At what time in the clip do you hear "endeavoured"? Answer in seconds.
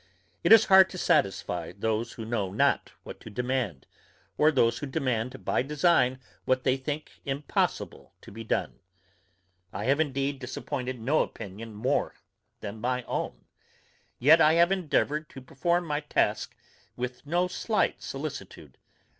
14.71-15.29